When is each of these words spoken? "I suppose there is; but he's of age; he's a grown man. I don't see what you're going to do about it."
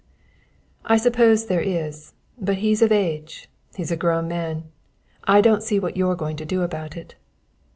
"I 0.83 0.97
suppose 0.97 1.45
there 1.45 1.61
is; 1.61 2.13
but 2.35 2.55
he's 2.57 2.81
of 2.81 2.91
age; 2.91 3.51
he's 3.75 3.91
a 3.91 3.95
grown 3.95 4.27
man. 4.27 4.63
I 5.25 5.41
don't 5.41 5.61
see 5.61 5.79
what 5.79 5.95
you're 5.95 6.15
going 6.15 6.37
to 6.37 6.43
do 6.45 6.63
about 6.63 6.97
it." 6.97 7.13